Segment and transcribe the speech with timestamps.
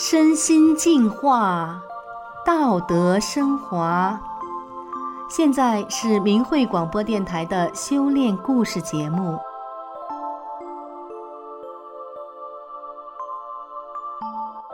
[0.00, 1.82] 身心净化，
[2.46, 4.20] 道德升华。
[5.28, 9.36] 现在是明慧广播电台的修炼故事节目。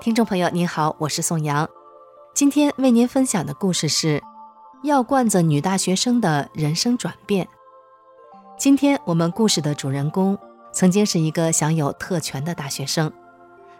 [0.00, 1.68] 听众朋友，您好，我是宋阳。
[2.34, 4.20] 今天为您分享的故事是
[4.82, 7.46] 药罐子女大学生的人生转变。
[8.58, 10.36] 今天我们故事的主人公
[10.72, 13.12] 曾经是一个享有特权的大学生。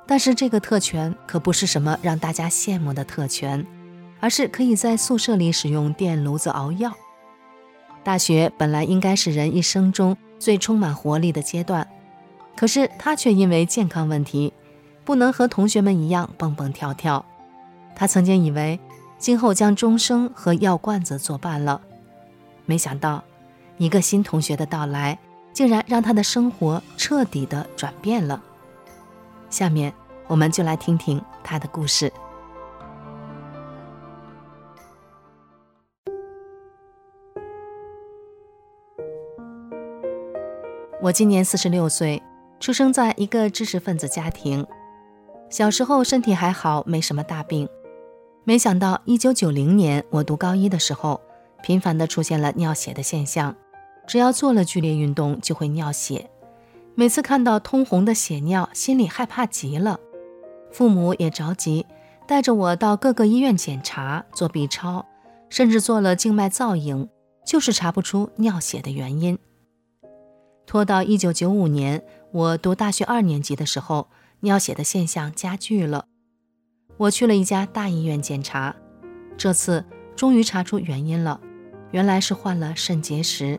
[0.06, 3.65] 但是这个特权可不是什么让大家羡慕的特权，
[4.20, 6.92] 而是可以在宿舍里使用电炉子熬药。
[8.05, 11.88] 大学本来应该是人一生中最充满活力的阶段，
[12.56, 14.52] 可是他却因为健康问题，
[15.05, 17.25] 不能和同学们一样蹦蹦跳跳。
[17.95, 18.80] 他曾经以为
[19.19, 21.80] 今后将终生和药罐子作伴了，
[22.66, 23.23] 没想到
[23.78, 25.16] 一个新同学的到来，
[25.53, 28.42] 竟然让他的生活彻底的转变了。
[29.53, 29.92] 下面
[30.27, 32.11] 我们就来听听他的故事。
[41.03, 42.23] 我今年四十六岁，
[42.58, 44.67] 出生在一个知识分子家庭。
[45.50, 47.69] 小时候身体还好，没什么大病。
[48.45, 51.20] 没想到一九九零年我读高一的时候，
[51.62, 53.55] 频繁的出现了尿血的现象，
[54.06, 56.30] 只要做了剧烈运动就会尿血。
[56.95, 59.98] 每次看到通红的血尿，心里害怕极了，
[60.71, 61.87] 父母也着急，
[62.29, 65.07] 带着我到各个医院检查、做 B 超，
[65.48, 67.09] 甚至做了静脉造影，
[67.47, 69.39] 就是查不出尿血的原因。
[70.67, 74.09] 拖到一九九五年，我读大学二年级的时候，
[74.41, 76.05] 尿血的现象加剧了。
[76.98, 78.77] 我去了一家大医院检查，
[79.39, 81.41] 这次终于查出原因了，
[81.91, 83.59] 原来是患了肾结石。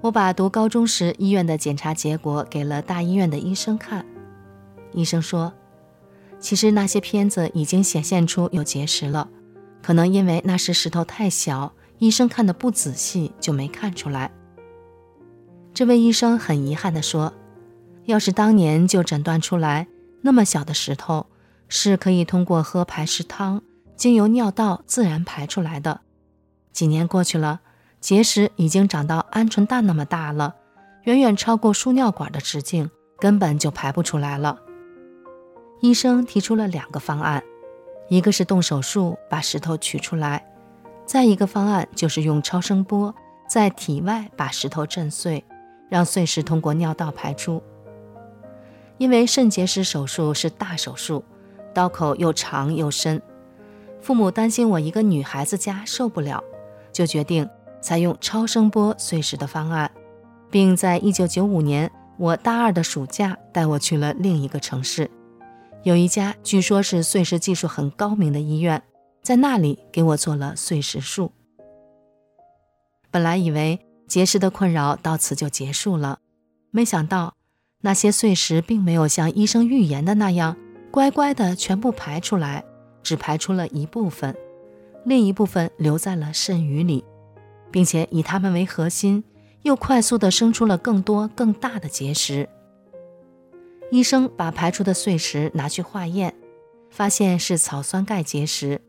[0.00, 4.06] 我把读高中时医院的检查结果给了大医院的医生看，
[4.92, 5.52] 医生说，
[6.38, 9.28] 其实那些片子已经显现出有结石了，
[9.82, 14.30] 可能因为那时石头太小，医生看得不仔细就没看出来。
[15.74, 17.34] 这位医生很遗憾地说，
[18.04, 19.88] 要是当年就诊断出来，
[20.22, 21.26] 那么小的石头
[21.66, 23.62] 是可以通过喝排石汤，
[23.96, 26.02] 经由尿道自然排出来的。
[26.72, 27.62] 几年过去了。
[28.00, 30.54] 结石已经长到鹌鹑蛋那么大了，
[31.02, 34.58] 远远超过输尿管的直径，根本就排不出来了。
[35.80, 37.42] 医生提出了两个方案，
[38.08, 40.46] 一个是动手术把石头取出来，
[41.04, 43.14] 再一个方案就是用超声波
[43.48, 45.44] 在体外把石头震碎，
[45.88, 47.62] 让碎石通过尿道排出。
[48.96, 51.24] 因为肾结石手术是大手术，
[51.74, 53.20] 刀口又长又深，
[54.00, 56.42] 父母担心我一个女孩子家受不了，
[56.92, 57.48] 就决定。
[57.80, 59.90] 采用超声波碎石的方案，
[60.50, 65.10] 并在1995年我大二的暑假带我去了另一个城市，
[65.84, 68.82] 有一家据说是碎石技术很高明的医院，
[69.22, 71.32] 在那里给我做了碎石术。
[73.10, 76.18] 本来以为结石的困扰到此就结束了，
[76.70, 77.34] 没想到
[77.82, 80.56] 那些碎石并没有像医生预言的那样
[80.90, 82.64] 乖乖地全部排出来，
[83.02, 84.36] 只排出了一部分，
[85.04, 87.04] 另一部分留在了肾盂里。
[87.70, 89.24] 并且以它们为核心，
[89.62, 92.48] 又快速地生出了更多更大的结石。
[93.90, 96.34] 医生把排出的碎石拿去化验，
[96.90, 98.80] 发现是草酸钙结石。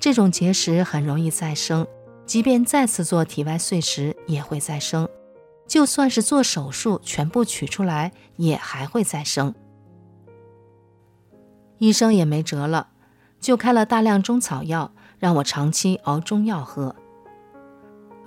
[0.00, 1.86] 这种结石很容易再生，
[2.26, 5.08] 即便再次做体外碎石也会再生，
[5.66, 9.54] 就算是做手术全部取出来也还会再生。
[11.78, 12.88] 医生也没辙了，
[13.40, 16.96] 就开了大量中草药，让我长期熬中药喝。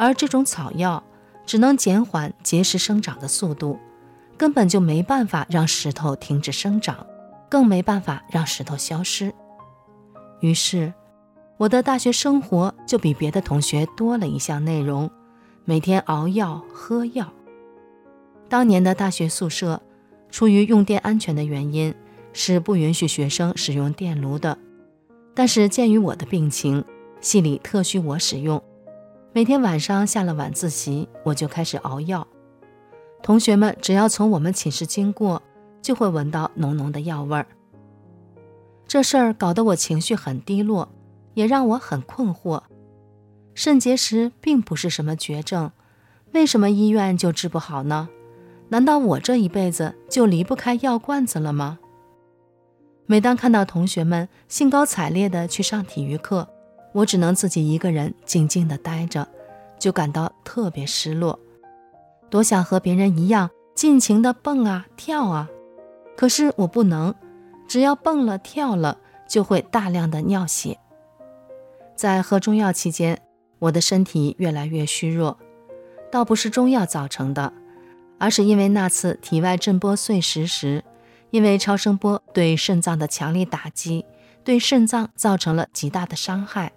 [0.02, 1.04] 而这种草药
[1.46, 3.78] 只能减缓结石生长的速度，
[4.36, 7.06] 根本就没办法让石头停止生长，
[7.48, 9.32] 更没办法让石头消失。
[10.40, 10.92] 于是，
[11.58, 15.08] 我的大学生活就比别的同学多了一项内容：
[15.66, 17.32] 每天熬药、喝药。
[18.50, 19.80] 当年的大学宿舍，
[20.32, 21.94] 出于用电安全的原因，
[22.34, 24.58] 是不允许学生使用电炉的。
[25.36, 26.84] 但是鉴于我的病情，
[27.20, 28.60] 系里特许我使用。
[29.34, 32.28] 每天晚上下了晚自习，我就开始熬药。
[33.24, 35.42] 同学们只要从我们寝室经过，
[35.82, 37.48] 就会闻到浓浓的药味儿。
[38.86, 40.92] 这事儿搞得我情绪很低落，
[41.34, 42.62] 也让我很困惑。
[43.54, 45.72] 肾结石并不是什么绝症，
[46.34, 48.10] 为什么医院就治不好呢？
[48.68, 51.80] 难道我这一辈子就离不开药罐子了吗？
[53.06, 56.50] 每当看到同学们兴高采烈地去上体育课，
[56.94, 59.28] 我只能自己一个人静静地待着，
[59.80, 61.40] 就感到特别失落，
[62.30, 65.50] 多想和别人一样尽情地蹦啊跳啊，
[66.18, 67.16] 可是我不能，
[67.68, 68.98] 只要蹦了跳了，
[69.28, 70.78] 就会大量的尿血。
[71.96, 73.22] 在喝中药期间，
[73.60, 75.38] 我的身体越来越虚弱，
[76.12, 77.54] 倒不是中药造成的，
[78.18, 80.84] 而是因为那次体外震波碎石时，
[81.30, 84.06] 因为超声波对肾脏的强力打击，
[84.44, 86.74] 对肾脏造成了极大的伤害。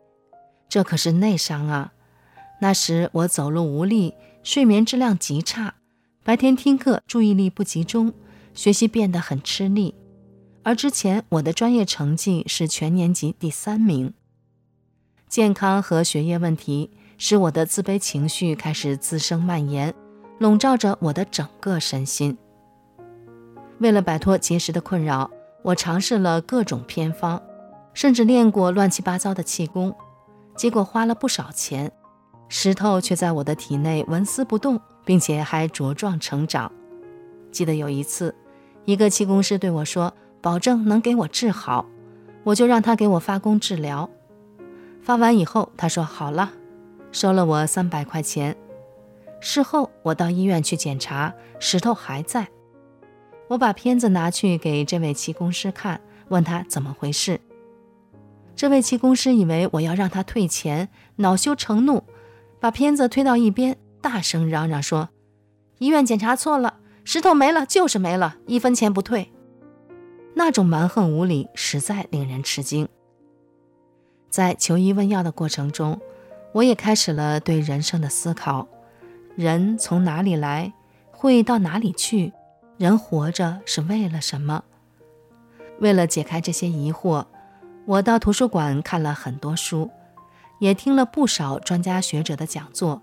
[0.68, 1.92] 这可是内伤啊！
[2.60, 5.74] 那时我走路无力，睡眠质量极差，
[6.22, 8.12] 白天听课注意力不集中，
[8.54, 9.94] 学习变得很吃力。
[10.62, 14.14] 而之前我的专业成绩是全年级第三名。
[15.28, 19.94] 健康和学业问题使我的自卑情绪开始滋生蔓延，
[20.38, 22.38] 笼罩着我的整个身心。
[23.78, 25.30] 为了摆脱结石的困扰，
[25.62, 27.42] 我尝试了各种偏方，
[27.92, 29.94] 甚至练过乱七八糟的气功，
[30.56, 31.92] 结果花了不少钱，
[32.48, 36.70] 石头却在我的体内纹丝不动，并且还茁壮成长。
[37.50, 38.34] 记得有一次，
[38.84, 40.12] 一个气功师对我说。
[40.42, 41.86] 保证能给我治好，
[42.42, 44.10] 我就让他给我发工治疗。
[45.00, 46.52] 发完以后，他说好了，
[47.12, 48.54] 收了我三百块钱。
[49.40, 52.46] 事后我到医院去检查，石头还在。
[53.48, 55.98] 我把片子拿去给这位气功师看，
[56.28, 57.40] 问他怎么回事。
[58.64, 62.02] 这位气功师以为我要让他退钱，恼羞成怒，
[62.60, 65.10] 把片子推到一边，大声嚷嚷说
[65.76, 69.30] ：“医院检查错了，石头没了就是没了，一分钱不退。”
[70.32, 72.88] 那种蛮横无理，实在令人吃惊。
[74.30, 76.00] 在求医问药的过程中，
[76.54, 78.66] 我也开始了对人生的思考：
[79.36, 80.72] 人从哪里来，
[81.10, 82.32] 会到哪里去？
[82.78, 84.64] 人活着是为了什么？
[85.80, 87.26] 为了解开这些疑惑，
[87.86, 89.90] 我到图书馆看了很多书，
[90.58, 93.02] 也听了不少专家学者的讲座，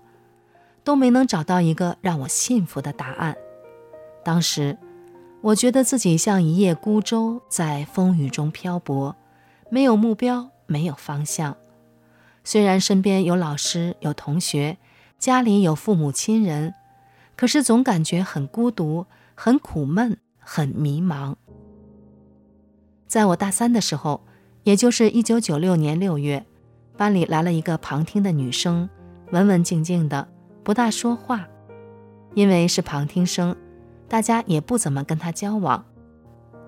[0.82, 3.36] 都没能找到一个让我信服的答案。
[4.24, 4.76] 当时，
[5.40, 9.14] 我觉得自己像一叶孤舟，在风雨中漂泊，
[9.70, 11.56] 没有目标，没有方向。
[12.42, 14.78] 虽然身边有老师、有同学，
[15.16, 16.74] 家里有父母亲人，
[17.36, 19.06] 可是总感觉很孤独、
[19.36, 21.36] 很苦闷、很迷茫。
[23.06, 24.24] 在我大三的时候，
[24.64, 26.46] 也就是一九九六年六月，
[26.96, 28.88] 班里来了一个旁听的女生，
[29.32, 30.28] 文文静静的，
[30.62, 31.48] 不大说话，
[32.34, 33.56] 因为是旁听生。
[34.08, 35.84] 大家也不怎么跟她交往。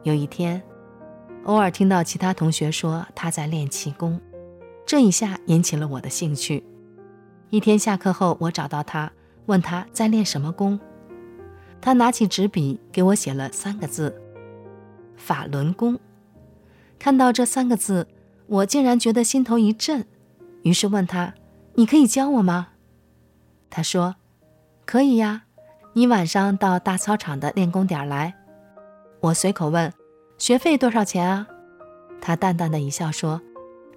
[0.03, 0.63] 有一天，
[1.45, 4.21] 偶尔听到其他同学说他在练气功，
[4.85, 6.65] 这一下引起了我的兴趣。
[7.51, 9.13] 一天下课后，我找到他，
[9.47, 10.81] 问他在练什么功。
[11.81, 14.21] 他拿起纸笔给我写了三个字：
[15.17, 15.97] 法轮功。
[16.99, 18.09] 看到这三个字，
[18.47, 20.07] 我竟然觉得心头一震，
[20.63, 21.35] 于是问他
[21.75, 22.69] ：“你可以教我吗？”
[23.71, 24.17] 他说
[24.87, 25.43] ：“可以呀。”
[25.97, 28.35] 你晚上到大操场的练功点来，
[29.21, 29.93] 我随口问
[30.39, 31.47] ：“学费多少钱啊？”
[32.21, 33.41] 他淡淡的一笑说：“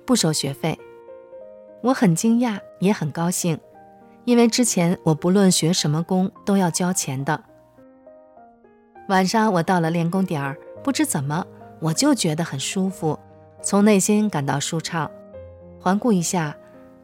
[0.05, 0.79] 不收学费。”
[1.81, 3.59] 我很惊讶，也很高兴，
[4.25, 7.43] 因为之前我不论学什么功都要交钱的。
[9.09, 11.47] 晚上我到了练功点儿，不知怎么
[11.79, 13.17] 我就觉得很舒服，
[13.61, 15.09] 从内心感到舒畅。
[15.79, 16.55] 环顾一下，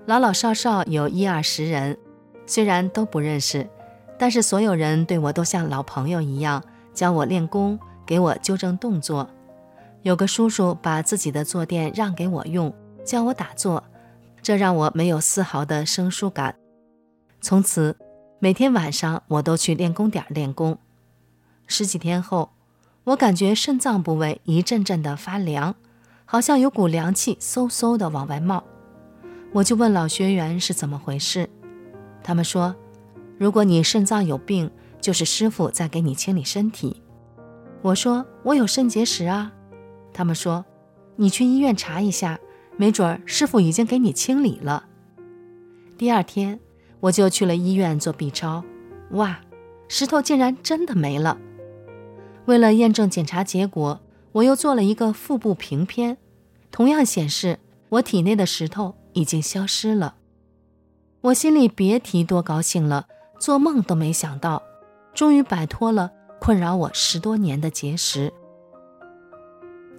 [0.05, 1.97] 老老少少有一二十人，
[2.45, 3.69] 虽然都不认识。
[4.17, 6.63] 但是所有人对我都像老朋友一样，
[6.93, 9.29] 教我练功，给我纠正动作。
[10.01, 13.83] 有个叔叔把自己的坐垫让给我用，教我打坐，
[14.41, 16.55] 这让我没有丝毫的生疏感。
[17.41, 17.97] 从此，
[18.39, 20.77] 每天晚上我都去练功点练功。
[21.67, 22.51] 十几天后，
[23.05, 25.75] 我感觉肾脏部位一阵阵的发凉，
[26.25, 28.63] 好像有股凉气嗖嗖的往外冒。
[29.51, 31.49] 我就问老学员是怎么回事，
[32.23, 32.75] 他们说。
[33.39, 37.01] 如果你肾脏有病，就是师傅在给你清理身体。
[37.81, 39.51] 我说我有肾结石啊，
[40.13, 40.63] 他们说
[41.17, 42.39] 你去医院查一下，
[42.77, 44.85] 没准儿师傅已经给你清理了。
[45.97, 46.59] 第二天
[47.01, 48.63] 我就去了医院做 B 超，
[49.11, 49.41] 哇，
[49.89, 51.37] 石头竟然真的没了。
[52.45, 53.99] 为了验证检查结果，
[54.33, 56.17] 我又做了一个腹部平片，
[56.71, 57.59] 同样显示
[57.89, 60.15] 我体内的石头已经消失了。
[61.21, 63.07] 我心里别提多高兴了。
[63.39, 64.63] 做梦都没想到，
[65.13, 66.09] 终于摆脱了
[66.39, 68.31] 困扰我十多年的结石。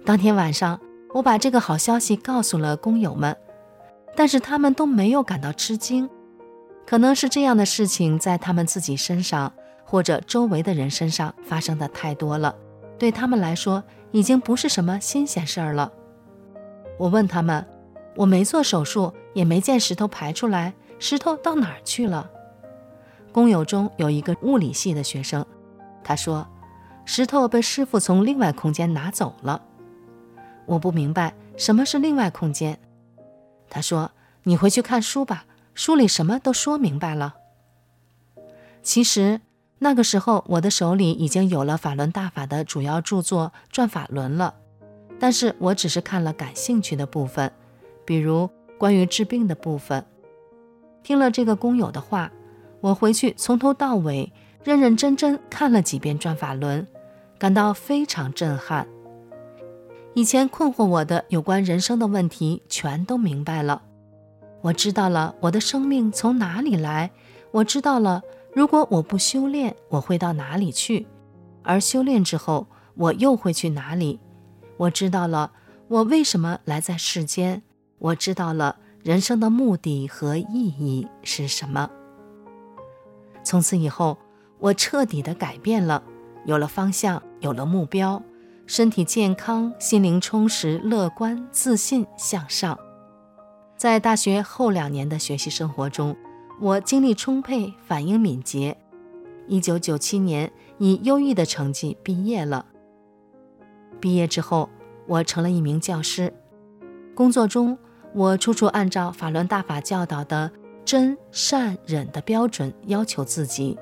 [0.03, 0.79] 当天晚上，
[1.13, 3.37] 我把这个好消息告诉了工友们，
[4.15, 6.09] 但是他们都没有感到吃惊。
[6.87, 9.53] 可能是这样的事情在他们自己身上
[9.85, 12.53] 或者周围的人身上发生的太多了，
[12.97, 15.93] 对他们来说已经不是什么新鲜事儿了。
[16.97, 17.65] 我问他们
[18.17, 22.29] ：“我没做手术，也没见石头排出来，石头到哪儿去了？”
[23.31, 25.45] 工友中有一个物理系的学生，
[26.03, 26.47] 他说
[27.05, 29.61] ：“石头被师傅从另外空间拿走了。”
[30.65, 32.79] 我不明白什么是另外空间。
[33.69, 34.11] 他说
[34.43, 37.35] ：“你回去看书吧，书里什么都说明白了。”
[38.81, 39.41] 其实
[39.85, 44.55] 那个时候，我的手里已经有了法轮大法的主要著作《转法轮》了，
[45.19, 47.51] 但是我只是看了感兴趣的部分，
[48.03, 48.49] 比如
[48.79, 50.03] 关于治病的部分。
[51.03, 52.31] 听了这个工友的话，
[52.81, 56.81] 我回去从头到尾认认真真看了几遍《转法轮》，
[57.37, 58.87] 感到非常震撼。
[60.15, 63.83] 以前困惑我的有关人生的问题全都明白了，
[64.61, 67.11] 我知道了我的生命从哪里来，
[67.51, 68.23] 我知道了
[68.55, 71.05] 如果我不修炼，我会到哪里去，
[71.61, 74.17] 而修炼之后我又会去哪里？
[74.77, 75.51] 我知道了
[75.89, 77.61] 我为什么来在世间，
[77.99, 81.89] 我知道了人生的目的和意义是什么。
[83.43, 84.17] 从此以后，
[84.59, 86.01] 我彻底的改变了，
[86.45, 88.23] 有了方向，有了目标。
[88.65, 92.79] 身体健康，心灵充实，乐观、自信、向上。
[93.75, 96.15] 在大学后两年的学习生活中，
[96.61, 98.77] 我精力充沛，反应敏捷。
[99.47, 102.65] 一九九七年以优异的成绩毕业了。
[103.99, 104.69] 毕业之后，
[105.05, 106.33] 我成了一名教师。
[107.13, 107.77] 工作中，
[108.13, 110.49] 我处处按照法轮大法教导的
[110.85, 113.77] 真善忍的标准要求自己，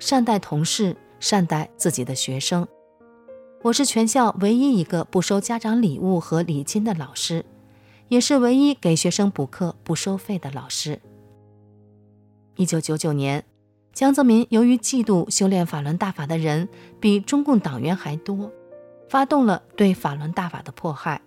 [0.00, 2.66] 善待同事，善待自己的学生。
[3.62, 7.44] 我是全校唯一一个不收家长礼物和礼金的老师，
[8.08, 11.00] 也是唯一给学生补课不收费的老师。
[12.56, 13.44] 一九九九年，
[13.92, 18.50] 江泽民由于嫉妒修炼法轮大法的人比中共党员还多，
[19.08, 21.22] 发动了对法轮大法的迫害。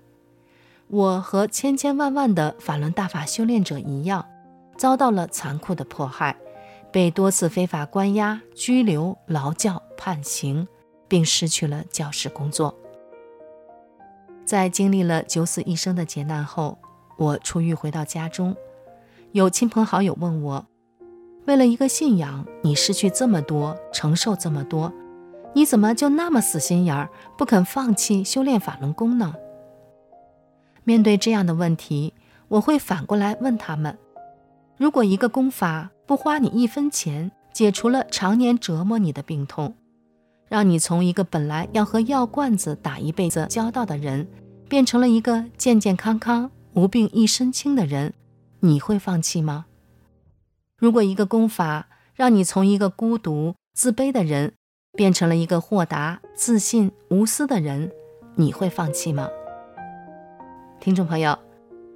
[0.87, 4.27] 我和千千万万的法轮大法修炼者一样，
[4.77, 6.35] 遭到了残酷的迫害，
[6.91, 10.67] 被多次非法关押、拘留、劳教、判刑。
[11.09, 12.77] 并失去了教师工作。
[14.45, 16.77] 在经历了九死一生的劫难后，
[17.17, 18.55] 我出狱回到家中，
[19.31, 20.67] 有亲朋好友问我
[21.45, 24.93] ：“为了一个信仰，你失去这么多，承受这么多，
[25.53, 29.33] 你怎么就那么死心眼儿，不肯放弃修炼法轮功呢？”
[30.83, 32.13] 面对这样的问题，
[32.47, 33.97] 我会反过来问他们
[34.77, 39.75] ：“如果一个功法不花你一分钱，解除了常年折磨你的病痛，”
[40.49, 44.27] 让你从一个本来要和药罐子打一辈子交道的人，
[44.67, 48.13] 变成了一个健健康康、无病一身轻的人，
[48.59, 49.65] 你会放弃吗？
[50.79, 54.53] 如果一个功法让你从一个孤独、自卑的人，
[54.93, 57.91] 变成了一个豁达、自信、无私的人，
[58.35, 59.29] 你会放弃吗？
[60.79, 61.37] 听众朋友，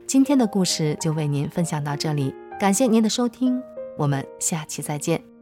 [0.05, 3.61] 今天的故事就为您分享到这里，感谢您的收听，
[3.97, 5.32] 我们下期再见。